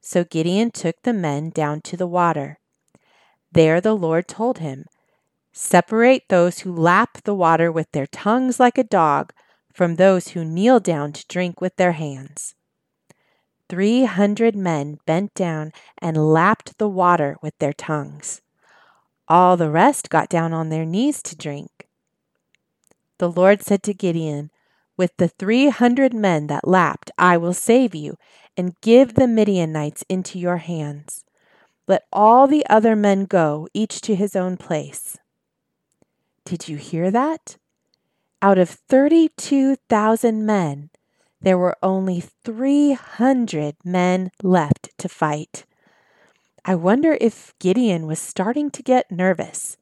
So 0.00 0.22
Gideon 0.22 0.70
took 0.70 1.02
the 1.02 1.12
men 1.12 1.50
down 1.50 1.80
to 1.80 1.96
the 1.96 2.06
water. 2.06 2.60
There 3.50 3.80
the 3.80 3.96
Lord 3.96 4.28
told 4.28 4.58
him, 4.58 4.84
Separate 5.50 6.28
those 6.28 6.60
who 6.60 6.72
lap 6.72 7.18
the 7.24 7.34
water 7.34 7.72
with 7.72 7.90
their 7.90 8.06
tongues 8.06 8.60
like 8.60 8.78
a 8.78 8.84
dog 8.84 9.32
from 9.74 9.96
those 9.96 10.28
who 10.28 10.44
kneel 10.44 10.78
down 10.78 11.12
to 11.14 11.26
drink 11.26 11.60
with 11.60 11.74
their 11.78 11.98
hands. 11.98 12.54
Three 13.68 14.04
hundred 14.04 14.54
men 14.54 15.00
bent 15.04 15.34
down 15.34 15.72
and 15.98 16.32
lapped 16.32 16.78
the 16.78 16.88
water 16.88 17.38
with 17.42 17.58
their 17.58 17.72
tongues. 17.72 18.40
All 19.26 19.56
the 19.56 19.70
rest 19.70 20.10
got 20.10 20.28
down 20.28 20.52
on 20.52 20.68
their 20.68 20.84
knees 20.84 21.22
to 21.24 21.34
drink. 21.34 21.71
The 23.18 23.30
Lord 23.30 23.62
said 23.62 23.82
to 23.84 23.94
Gideon, 23.94 24.50
With 24.96 25.16
the 25.16 25.28
three 25.28 25.68
hundred 25.68 26.14
men 26.14 26.46
that 26.48 26.66
lapped, 26.66 27.10
I 27.16 27.36
will 27.36 27.54
save 27.54 27.94
you 27.94 28.16
and 28.56 28.80
give 28.80 29.14
the 29.14 29.28
Midianites 29.28 30.04
into 30.08 30.38
your 30.38 30.58
hands. 30.58 31.24
Let 31.86 32.04
all 32.12 32.46
the 32.46 32.64
other 32.68 32.94
men 32.96 33.24
go, 33.24 33.68
each 33.74 34.00
to 34.02 34.14
his 34.14 34.36
own 34.36 34.56
place. 34.56 35.18
Did 36.44 36.68
you 36.68 36.76
hear 36.76 37.10
that? 37.10 37.56
Out 38.40 38.58
of 38.58 38.70
32,000 38.70 40.44
men, 40.44 40.90
there 41.40 41.58
were 41.58 41.76
only 41.82 42.20
300 42.20 43.76
men 43.84 44.30
left 44.42 44.90
to 44.98 45.08
fight. 45.08 45.64
I 46.64 46.74
wonder 46.76 47.18
if 47.20 47.54
Gideon 47.58 48.06
was 48.06 48.20
starting 48.20 48.70
to 48.70 48.82
get 48.82 49.10
nervous. 49.10 49.76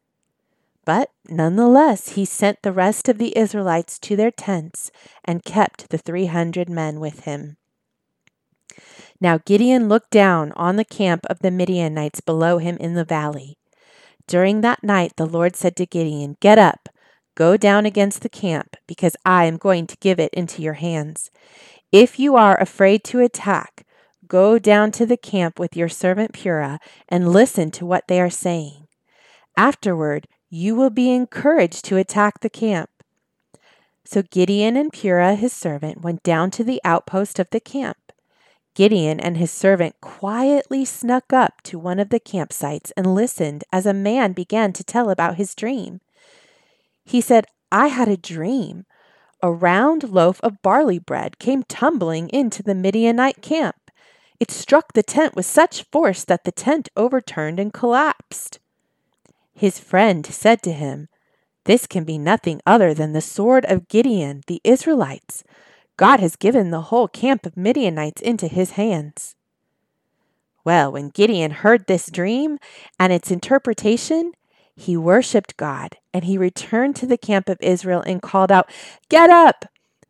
But 0.84 1.10
nonetheless, 1.28 2.10
he 2.10 2.24
sent 2.24 2.62
the 2.62 2.72
rest 2.72 3.08
of 3.08 3.18
the 3.18 3.36
Israelites 3.36 3.98
to 4.00 4.16
their 4.16 4.30
tents 4.30 4.90
and 5.24 5.44
kept 5.44 5.90
the 5.90 5.98
300 5.98 6.68
men 6.68 7.00
with 7.00 7.20
him. 7.20 7.56
Now 9.20 9.38
Gideon 9.38 9.88
looked 9.88 10.10
down 10.10 10.52
on 10.52 10.76
the 10.76 10.84
camp 10.84 11.26
of 11.26 11.40
the 11.40 11.50
Midianites 11.50 12.20
below 12.20 12.58
him 12.58 12.76
in 12.78 12.94
the 12.94 13.04
valley. 13.04 13.58
During 14.26 14.60
that 14.60 14.82
night, 14.82 15.12
the 15.16 15.26
Lord 15.26 15.56
said 15.56 15.76
to 15.76 15.86
Gideon, 15.86 16.36
Get 16.40 16.58
up, 16.58 16.88
go 17.34 17.56
down 17.56 17.84
against 17.84 18.22
the 18.22 18.28
camp, 18.28 18.76
because 18.86 19.16
I 19.24 19.44
am 19.44 19.56
going 19.56 19.86
to 19.88 19.96
give 19.98 20.18
it 20.18 20.32
into 20.32 20.62
your 20.62 20.74
hands. 20.74 21.30
If 21.92 22.18
you 22.18 22.36
are 22.36 22.58
afraid 22.58 23.04
to 23.04 23.20
attack, 23.20 23.84
go 24.26 24.58
down 24.58 24.92
to 24.92 25.04
the 25.04 25.16
camp 25.16 25.58
with 25.58 25.76
your 25.76 25.88
servant 25.88 26.32
Purah 26.32 26.78
and 27.08 27.32
listen 27.32 27.70
to 27.72 27.84
what 27.84 28.06
they 28.06 28.20
are 28.20 28.30
saying. 28.30 28.86
Afterward, 29.56 30.28
you 30.50 30.74
will 30.74 30.90
be 30.90 31.10
encouraged 31.10 31.84
to 31.84 31.96
attack 31.96 32.40
the 32.40 32.50
camp. 32.50 32.90
So 34.04 34.22
Gideon 34.22 34.76
and 34.76 34.92
Purah, 34.92 35.36
his 35.36 35.52
servant, 35.52 36.02
went 36.02 36.24
down 36.24 36.50
to 36.52 36.64
the 36.64 36.80
outpost 36.84 37.38
of 37.38 37.48
the 37.50 37.60
camp. 37.60 37.96
Gideon 38.74 39.20
and 39.20 39.36
his 39.36 39.52
servant 39.52 39.94
quietly 40.00 40.84
snuck 40.84 41.32
up 41.32 41.62
to 41.62 41.78
one 41.78 42.00
of 42.00 42.08
the 42.08 42.18
campsites 42.18 42.90
and 42.96 43.14
listened 43.14 43.62
as 43.72 43.86
a 43.86 43.94
man 43.94 44.32
began 44.32 44.72
to 44.72 44.84
tell 44.84 45.10
about 45.10 45.36
his 45.36 45.54
dream. 45.54 46.00
He 47.04 47.20
said, 47.20 47.46
I 47.70 47.88
had 47.88 48.08
a 48.08 48.16
dream. 48.16 48.86
A 49.42 49.52
round 49.52 50.10
loaf 50.10 50.40
of 50.42 50.62
barley 50.62 50.98
bread 50.98 51.38
came 51.38 51.62
tumbling 51.62 52.28
into 52.30 52.62
the 52.62 52.74
Midianite 52.74 53.42
camp. 53.42 53.76
It 54.40 54.50
struck 54.50 54.92
the 54.92 55.02
tent 55.02 55.36
with 55.36 55.46
such 55.46 55.84
force 55.92 56.24
that 56.24 56.44
the 56.44 56.52
tent 56.52 56.88
overturned 56.96 57.60
and 57.60 57.72
collapsed. 57.72 58.58
His 59.60 59.78
friend 59.78 60.24
said 60.24 60.62
to 60.62 60.72
him, 60.72 61.08
This 61.66 61.86
can 61.86 62.04
be 62.04 62.16
nothing 62.16 62.62
other 62.64 62.94
than 62.94 63.12
the 63.12 63.20
sword 63.20 63.66
of 63.66 63.88
Gideon, 63.88 64.40
the 64.46 64.62
Israelites. 64.64 65.44
God 65.98 66.18
has 66.18 66.34
given 66.34 66.70
the 66.70 66.88
whole 66.88 67.08
camp 67.08 67.44
of 67.44 67.58
Midianites 67.58 68.22
into 68.22 68.48
his 68.48 68.70
hands. 68.70 69.36
Well, 70.64 70.92
when 70.92 71.10
Gideon 71.10 71.50
heard 71.50 71.86
this 71.86 72.10
dream 72.10 72.56
and 72.98 73.12
its 73.12 73.30
interpretation, 73.30 74.32
he 74.74 74.96
worshipped 74.96 75.58
God 75.58 75.98
and 76.14 76.24
he 76.24 76.38
returned 76.38 76.96
to 76.96 77.06
the 77.06 77.18
camp 77.18 77.50
of 77.50 77.58
Israel 77.60 78.02
and 78.06 78.22
called 78.22 78.50
out, 78.50 78.70
Get 79.10 79.28
up! 79.28 79.66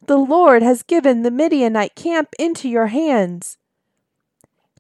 The 0.07 0.17
Lord 0.17 0.63
has 0.63 0.85
given 0.85 1.25
the 1.25 1.31
Midianite 1.33 1.97
camp 1.97 2.29
into 2.39 2.69
your 2.69 2.87
hands. 2.87 3.59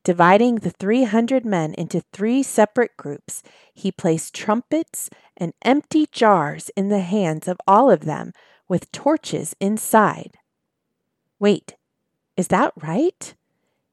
Dividing 0.02 0.56
the 0.56 0.70
300 0.70 1.44
men 1.44 1.74
into 1.74 2.02
three 2.12 2.42
separate 2.42 2.96
groups, 2.96 3.42
he 3.74 3.92
placed 3.92 4.34
trumpets 4.34 5.10
and 5.36 5.52
empty 5.62 6.06
jars 6.10 6.70
in 6.76 6.88
the 6.88 7.00
hands 7.00 7.46
of 7.46 7.60
all 7.66 7.90
of 7.90 8.06
them 8.06 8.32
with 8.66 8.90
torches 8.92 9.54
inside. 9.60 10.38
Wait, 11.38 11.76
is 12.36 12.48
that 12.48 12.72
right? 12.82 13.34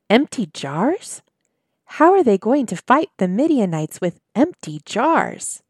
Empty 0.09 0.45
jars? 0.53 1.21
How 1.85 2.13
are 2.13 2.23
they 2.23 2.37
going 2.37 2.65
to 2.67 2.77
fight 2.77 3.09
the 3.17 3.27
Midianites 3.27 3.99
with 3.99 4.19
empty 4.35 4.81
jars? 4.85 5.61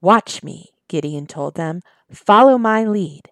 Watch 0.00 0.44
me, 0.44 0.70
Gideon 0.88 1.26
told 1.26 1.56
them. 1.56 1.80
Follow 2.12 2.58
my 2.58 2.84
lead. 2.84 3.30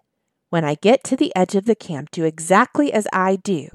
When 0.49 0.65
I 0.65 0.75
get 0.75 1.03
to 1.05 1.15
the 1.15 1.33
edge 1.35 1.55
of 1.55 1.65
the 1.65 1.75
camp, 1.75 2.11
do 2.11 2.25
exactly 2.25 2.91
as 2.91 3.07
I 3.13 3.37
do. 3.37 3.69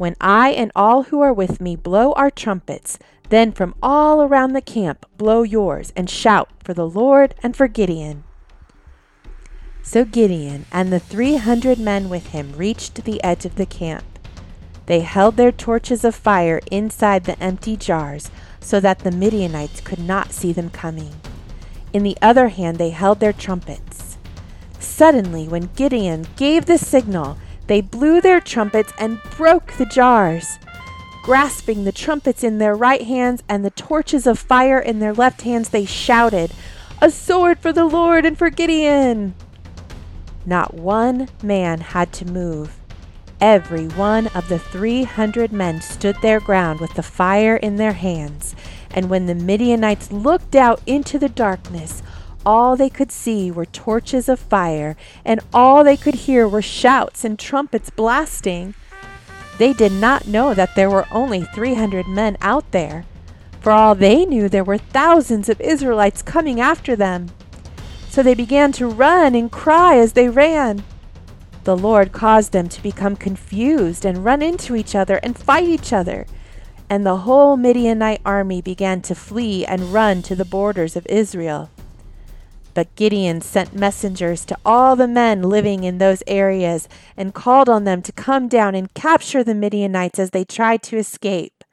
When 0.00 0.16
I 0.18 0.52
and 0.52 0.72
all 0.74 1.02
who 1.02 1.20
are 1.20 1.30
with 1.30 1.60
me 1.60 1.76
blow 1.76 2.12
our 2.12 2.30
trumpets, 2.30 2.98
then 3.28 3.52
from 3.52 3.74
all 3.82 4.22
around 4.22 4.54
the 4.54 4.62
camp 4.62 5.04
blow 5.18 5.42
yours 5.42 5.92
and 5.94 6.08
shout 6.08 6.48
for 6.64 6.72
the 6.72 6.88
Lord 6.88 7.34
and 7.42 7.54
for 7.54 7.68
Gideon. 7.68 8.24
So 9.82 10.06
Gideon 10.06 10.64
and 10.72 10.90
the 10.90 11.00
three 11.00 11.36
hundred 11.36 11.78
men 11.78 12.08
with 12.08 12.28
him 12.28 12.54
reached 12.56 13.04
the 13.04 13.22
edge 13.22 13.44
of 13.44 13.56
the 13.56 13.66
camp. 13.66 14.04
They 14.86 15.00
held 15.00 15.36
their 15.36 15.52
torches 15.52 16.02
of 16.02 16.14
fire 16.14 16.62
inside 16.70 17.24
the 17.24 17.38
empty 17.38 17.76
jars 17.76 18.30
so 18.58 18.80
that 18.80 19.00
the 19.00 19.10
Midianites 19.10 19.82
could 19.82 20.00
not 20.00 20.32
see 20.32 20.54
them 20.54 20.70
coming. 20.70 21.12
In 21.92 22.04
the 22.04 22.16
other 22.22 22.48
hand, 22.48 22.78
they 22.78 22.88
held 22.88 23.20
their 23.20 23.34
trumpets. 23.34 24.16
Suddenly, 24.78 25.46
when 25.46 25.68
Gideon 25.76 26.26
gave 26.36 26.64
the 26.64 26.78
signal, 26.78 27.36
they 27.70 27.80
blew 27.80 28.20
their 28.20 28.40
trumpets 28.40 28.92
and 28.98 29.22
broke 29.36 29.74
the 29.74 29.86
jars. 29.86 30.58
Grasping 31.22 31.84
the 31.84 31.92
trumpets 31.92 32.42
in 32.42 32.58
their 32.58 32.74
right 32.74 33.02
hands 33.02 33.44
and 33.48 33.64
the 33.64 33.70
torches 33.70 34.26
of 34.26 34.40
fire 34.40 34.80
in 34.80 34.98
their 34.98 35.14
left 35.14 35.42
hands, 35.42 35.68
they 35.68 35.84
shouted, 35.84 36.50
A 37.00 37.12
sword 37.12 37.60
for 37.60 37.72
the 37.72 37.84
Lord 37.84 38.26
and 38.26 38.36
for 38.36 38.50
Gideon! 38.50 39.36
Not 40.44 40.74
one 40.74 41.28
man 41.44 41.78
had 41.78 42.12
to 42.14 42.24
move. 42.24 42.76
Every 43.40 43.86
one 43.86 44.26
of 44.34 44.48
the 44.48 44.58
three 44.58 45.04
hundred 45.04 45.52
men 45.52 45.80
stood 45.80 46.16
their 46.22 46.40
ground 46.40 46.80
with 46.80 46.94
the 46.94 47.04
fire 47.04 47.54
in 47.54 47.76
their 47.76 47.92
hands. 47.92 48.56
And 48.90 49.08
when 49.08 49.26
the 49.26 49.36
Midianites 49.36 50.10
looked 50.10 50.56
out 50.56 50.82
into 50.86 51.20
the 51.20 51.28
darkness, 51.28 52.02
all 52.44 52.76
they 52.76 52.88
could 52.88 53.12
see 53.12 53.50
were 53.50 53.66
torches 53.66 54.28
of 54.28 54.38
fire, 54.38 54.96
and 55.24 55.40
all 55.52 55.84
they 55.84 55.96
could 55.96 56.14
hear 56.14 56.48
were 56.48 56.62
shouts 56.62 57.24
and 57.24 57.38
trumpets 57.38 57.90
blasting. 57.90 58.74
They 59.58 59.72
did 59.72 59.92
not 59.92 60.26
know 60.26 60.54
that 60.54 60.74
there 60.74 60.88
were 60.88 61.06
only 61.10 61.42
300 61.42 62.06
men 62.06 62.38
out 62.40 62.70
there. 62.70 63.04
For 63.60 63.72
all 63.72 63.94
they 63.94 64.24
knew, 64.24 64.48
there 64.48 64.64
were 64.64 64.78
thousands 64.78 65.50
of 65.50 65.60
Israelites 65.60 66.22
coming 66.22 66.60
after 66.60 66.96
them. 66.96 67.30
So 68.08 68.22
they 68.22 68.34
began 68.34 68.72
to 68.72 68.86
run 68.86 69.34
and 69.34 69.52
cry 69.52 69.98
as 69.98 70.14
they 70.14 70.28
ran. 70.28 70.82
The 71.64 71.76
Lord 71.76 72.10
caused 72.10 72.52
them 72.52 72.70
to 72.70 72.82
become 72.82 73.16
confused 73.16 74.06
and 74.06 74.24
run 74.24 74.40
into 74.40 74.74
each 74.74 74.94
other 74.94 75.16
and 75.22 75.38
fight 75.38 75.68
each 75.68 75.92
other. 75.92 76.26
And 76.88 77.04
the 77.04 77.18
whole 77.18 77.56
Midianite 77.58 78.22
army 78.24 78.62
began 78.62 79.02
to 79.02 79.14
flee 79.14 79.66
and 79.66 79.92
run 79.92 80.22
to 80.22 80.34
the 80.34 80.46
borders 80.46 80.96
of 80.96 81.06
Israel. 81.06 81.70
But 82.72 82.94
Gideon 82.94 83.40
sent 83.40 83.74
messengers 83.74 84.44
to 84.46 84.56
all 84.64 84.94
the 84.96 85.08
men 85.08 85.42
living 85.42 85.84
in 85.84 85.98
those 85.98 86.22
areas 86.26 86.88
and 87.16 87.34
called 87.34 87.68
on 87.68 87.84
them 87.84 88.00
to 88.02 88.12
come 88.12 88.48
down 88.48 88.74
and 88.74 88.94
capture 88.94 89.42
the 89.42 89.54
Midianites 89.54 90.18
as 90.18 90.30
they 90.30 90.44
tried 90.44 90.82
to 90.84 90.96
escape. 90.96 91.64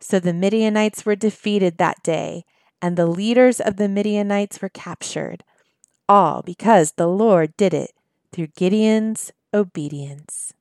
So 0.00 0.20
the 0.20 0.34
Midianites 0.34 1.06
were 1.06 1.16
defeated 1.16 1.78
that 1.78 2.02
day 2.02 2.44
and 2.82 2.96
the 2.96 3.06
leaders 3.06 3.60
of 3.60 3.76
the 3.76 3.88
Midianites 3.88 4.60
were 4.60 4.68
captured, 4.68 5.42
all 6.08 6.42
because 6.42 6.92
the 6.92 7.08
Lord 7.08 7.56
did 7.56 7.72
it 7.72 7.92
through 8.32 8.48
Gideon's 8.48 9.32
obedience. 9.54 10.52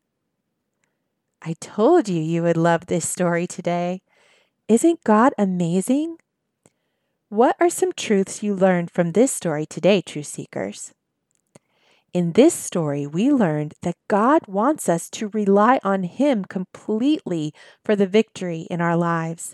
I 1.41 1.53
told 1.59 2.07
you 2.09 2.21
you 2.21 2.41
would 2.43 2.57
love 2.57 2.87
this 2.87 3.07
story 3.07 3.45
today. 3.45 4.01
Isn't 4.67 5.03
God 5.03 5.33
amazing? 5.37 6.17
What 7.35 7.57
are 7.59 7.69
some 7.69 7.91
truths 7.91 8.43
you 8.43 8.55
learned 8.55 8.91
from 8.91 9.11
this 9.11 9.29
story 9.29 9.65
today, 9.65 10.01
Truth 10.01 10.27
Seekers? 10.27 10.93
In 12.13 12.31
this 12.31 12.53
story, 12.53 13.05
we 13.05 13.29
learned 13.29 13.73
that 13.81 13.97
God 14.07 14.43
wants 14.47 14.87
us 14.87 15.09
to 15.09 15.27
rely 15.27 15.81
on 15.83 16.03
Him 16.03 16.45
completely 16.45 17.53
for 17.83 17.93
the 17.93 18.07
victory 18.07 18.67
in 18.71 18.79
our 18.79 18.95
lives. 18.95 19.53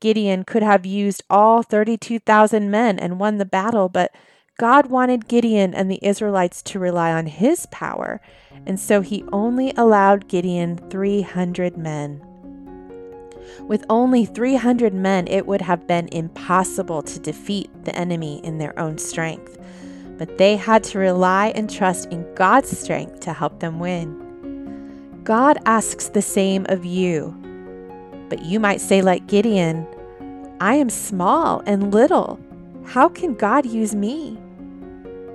Gideon 0.00 0.44
could 0.44 0.62
have 0.62 0.86
used 0.86 1.22
all 1.28 1.62
32,000 1.62 2.70
men 2.70 2.98
and 2.98 3.20
won 3.20 3.36
the 3.36 3.44
battle, 3.44 3.90
but 3.90 4.10
God 4.58 4.86
wanted 4.86 5.28
Gideon 5.28 5.74
and 5.74 5.90
the 5.90 6.00
Israelites 6.00 6.62
to 6.62 6.78
rely 6.78 7.12
on 7.12 7.26
his 7.26 7.66
power, 7.66 8.18
and 8.64 8.80
so 8.80 9.02
he 9.02 9.24
only 9.30 9.74
allowed 9.76 10.26
Gideon 10.26 10.78
300 10.88 11.76
men. 11.76 12.27
With 13.60 13.84
only 13.88 14.24
300 14.24 14.94
men, 14.94 15.26
it 15.28 15.46
would 15.46 15.62
have 15.62 15.86
been 15.86 16.08
impossible 16.12 17.02
to 17.02 17.18
defeat 17.18 17.70
the 17.84 17.94
enemy 17.96 18.40
in 18.44 18.58
their 18.58 18.78
own 18.78 18.98
strength, 18.98 19.58
but 20.16 20.38
they 20.38 20.56
had 20.56 20.84
to 20.84 20.98
rely 20.98 21.48
and 21.54 21.70
trust 21.70 22.10
in 22.10 22.34
God's 22.34 22.76
strength 22.78 23.20
to 23.20 23.32
help 23.32 23.60
them 23.60 23.78
win. 23.78 25.20
God 25.24 25.58
asks 25.66 26.08
the 26.08 26.22
same 26.22 26.64
of 26.68 26.84
you. 26.84 27.34
But 28.28 28.44
you 28.44 28.60
might 28.60 28.80
say, 28.80 29.02
like 29.02 29.26
Gideon, 29.26 29.86
I 30.60 30.74
am 30.74 30.90
small 30.90 31.62
and 31.66 31.92
little. 31.92 32.40
How 32.84 33.08
can 33.08 33.34
God 33.34 33.66
use 33.66 33.94
me? 33.94 34.38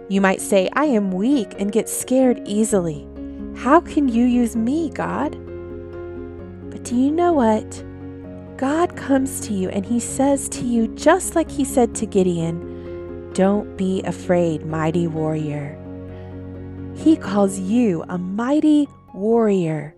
You 0.09 0.19
might 0.19 0.41
say, 0.41 0.69
I 0.73 0.85
am 0.85 1.11
weak 1.11 1.53
and 1.59 1.71
get 1.71 1.87
scared 1.87 2.41
easily. 2.45 3.07
How 3.55 3.79
can 3.79 4.09
you 4.09 4.25
use 4.25 4.55
me, 4.55 4.89
God? 4.89 5.31
But 6.69 6.83
do 6.83 6.95
you 6.95 7.11
know 7.11 7.33
what? 7.33 7.83
God 8.57 8.95
comes 8.95 9.41
to 9.41 9.53
you 9.53 9.69
and 9.69 9.85
he 9.85 9.99
says 9.99 10.47
to 10.49 10.63
you, 10.63 10.87
just 10.95 11.35
like 11.35 11.49
he 11.49 11.65
said 11.65 11.95
to 11.95 12.05
Gideon, 12.05 13.31
Don't 13.33 13.75
be 13.77 14.01
afraid, 14.03 14.65
mighty 14.65 15.07
warrior. 15.07 15.77
He 16.95 17.15
calls 17.15 17.59
you 17.59 18.03
a 18.07 18.17
mighty 18.17 18.87
warrior. 19.13 19.95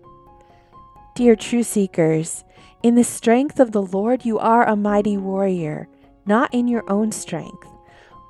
Dear 1.14 1.36
true 1.36 1.62
seekers, 1.62 2.44
in 2.82 2.94
the 2.94 3.04
strength 3.04 3.60
of 3.60 3.72
the 3.72 3.82
Lord, 3.82 4.24
you 4.24 4.38
are 4.38 4.66
a 4.66 4.76
mighty 4.76 5.16
warrior. 5.16 5.88
not 6.26 6.52
in 6.52 6.66
your 6.66 6.82
own 6.90 7.12
strength. 7.12 7.68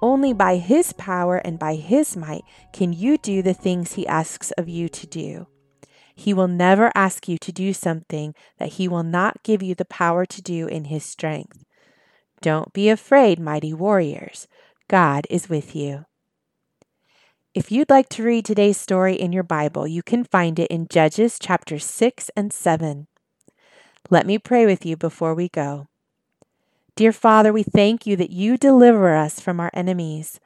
Only 0.02 0.34
by 0.34 0.56
His 0.56 0.92
power 0.92 1.38
and 1.38 1.58
by 1.58 1.76
His 1.76 2.16
might 2.16 2.44
can 2.72 2.92
you 2.92 3.16
do 3.16 3.42
the 3.42 3.54
things 3.54 3.94
He 3.94 4.06
asks 4.06 4.50
of 4.52 4.68
you 4.68 4.88
to 4.90 5.06
do. 5.06 5.46
He 6.16 6.32
will 6.32 6.48
never 6.48 6.90
ask 6.94 7.28
you 7.28 7.36
to 7.38 7.52
do 7.52 7.72
something 7.72 8.34
that 8.58 8.74
He 8.74 8.88
will 8.88 9.02
not 9.02 9.42
give 9.42 9.62
you 9.62 9.74
the 9.74 9.84
power 9.84 10.24
to 10.24 10.42
do 10.42 10.66
in 10.66 10.86
His 10.86 11.04
strength. 11.04 11.62
Don't 12.40 12.72
be 12.72 12.88
afraid, 12.88 13.38
mighty 13.38 13.74
warriors. 13.74 14.48
God 14.88 15.26
is 15.28 15.48
with 15.48 15.76
you. 15.76 16.06
If 17.54 17.70
you'd 17.70 17.90
like 17.90 18.08
to 18.10 18.22
read 18.22 18.44
today's 18.44 18.78
story 18.78 19.14
in 19.14 19.32
your 19.32 19.42
Bible, 19.42 19.86
you 19.86 20.02
can 20.02 20.24
find 20.24 20.58
it 20.58 20.70
in 20.70 20.88
Judges 20.88 21.38
chapters 21.38 21.84
6 21.84 22.30
and 22.36 22.52
7. 22.52 23.06
Let 24.10 24.26
me 24.26 24.38
pray 24.38 24.66
with 24.66 24.86
you 24.86 24.96
before 24.96 25.34
we 25.34 25.48
go. 25.48 25.88
Dear 26.96 27.12
Father, 27.12 27.52
we 27.52 27.62
thank 27.62 28.06
you 28.06 28.16
that 28.16 28.30
you 28.30 28.56
deliver 28.56 29.14
us 29.14 29.38
from 29.38 29.60
our 29.60 29.70
enemies. 29.74 30.40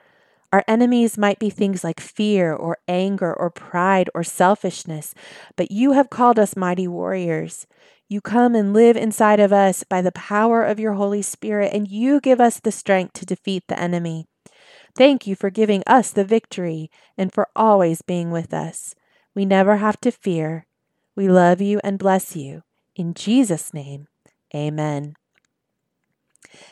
Our 0.52 0.64
enemies 0.66 1.16
might 1.16 1.38
be 1.38 1.48
things 1.48 1.84
like 1.84 2.00
fear 2.00 2.52
or 2.52 2.78
anger 2.88 3.32
or 3.32 3.50
pride 3.50 4.10
or 4.14 4.24
selfishness, 4.24 5.14
but 5.56 5.70
you 5.70 5.92
have 5.92 6.10
called 6.10 6.38
us 6.38 6.56
mighty 6.56 6.88
warriors. 6.88 7.66
You 8.08 8.20
come 8.20 8.56
and 8.56 8.72
live 8.72 8.96
inside 8.96 9.38
of 9.38 9.52
us 9.52 9.84
by 9.84 10.02
the 10.02 10.10
power 10.10 10.64
of 10.64 10.80
your 10.80 10.94
Holy 10.94 11.22
Spirit, 11.22 11.72
and 11.72 11.86
you 11.86 12.20
give 12.20 12.40
us 12.40 12.58
the 12.58 12.72
strength 12.72 13.12
to 13.14 13.26
defeat 13.26 13.62
the 13.68 13.78
enemy. 13.78 14.26
Thank 14.96 15.26
you 15.26 15.36
for 15.36 15.50
giving 15.50 15.84
us 15.86 16.10
the 16.10 16.24
victory 16.24 16.90
and 17.16 17.32
for 17.32 17.48
always 17.54 18.02
being 18.02 18.32
with 18.32 18.52
us. 18.52 18.96
We 19.34 19.44
never 19.44 19.76
have 19.76 20.00
to 20.00 20.10
fear. 20.10 20.66
We 21.14 21.28
love 21.28 21.60
you 21.60 21.80
and 21.84 21.98
bless 21.98 22.34
you. 22.34 22.62
In 22.96 23.14
Jesus' 23.14 23.72
name, 23.72 24.08
amen. 24.52 25.14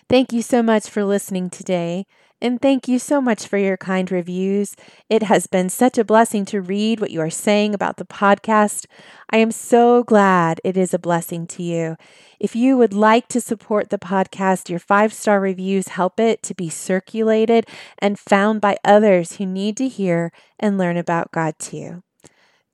Thank 0.08 0.32
you 0.32 0.42
so 0.42 0.62
much 0.62 0.88
for 0.88 1.04
listening 1.04 1.50
today. 1.50 2.06
And 2.40 2.62
thank 2.62 2.86
you 2.86 3.00
so 3.00 3.20
much 3.20 3.46
for 3.48 3.58
your 3.58 3.76
kind 3.76 4.10
reviews. 4.12 4.76
It 5.08 5.24
has 5.24 5.48
been 5.48 5.68
such 5.68 5.98
a 5.98 6.04
blessing 6.04 6.44
to 6.46 6.60
read 6.60 7.00
what 7.00 7.10
you 7.10 7.20
are 7.20 7.30
saying 7.30 7.74
about 7.74 7.96
the 7.96 8.04
podcast. 8.04 8.86
I 9.30 9.38
am 9.38 9.50
so 9.50 10.04
glad 10.04 10.60
it 10.62 10.76
is 10.76 10.94
a 10.94 11.00
blessing 11.00 11.48
to 11.48 11.64
you. 11.64 11.96
If 12.38 12.54
you 12.54 12.76
would 12.76 12.92
like 12.92 13.26
to 13.28 13.40
support 13.40 13.90
the 13.90 13.98
podcast, 13.98 14.68
your 14.68 14.78
five 14.78 15.12
star 15.12 15.40
reviews 15.40 15.88
help 15.88 16.20
it 16.20 16.42
to 16.44 16.54
be 16.54 16.68
circulated 16.68 17.66
and 17.98 18.18
found 18.18 18.60
by 18.60 18.76
others 18.84 19.36
who 19.36 19.46
need 19.46 19.76
to 19.78 19.88
hear 19.88 20.30
and 20.60 20.78
learn 20.78 20.96
about 20.96 21.32
God 21.32 21.58
too. 21.58 22.04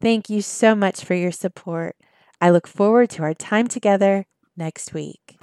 Thank 0.01 0.29
you 0.29 0.43
so 0.43 0.75
much 0.75 1.03
for 1.03 1.15
your 1.15 1.33
support. 1.33 1.97
I 2.39 2.51
look 2.51 2.67
forward 2.67 3.09
to 3.11 3.23
our 3.23 3.33
time 3.33 3.69
together 3.69 4.27
next 4.55 4.93
week. 4.93 5.39